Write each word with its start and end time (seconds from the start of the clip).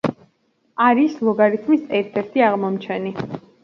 არის 0.85 1.19
ლოგარითმის 1.29 1.87
ერთ-ერთი 2.01 2.47
აღმომჩენი. 2.51 3.19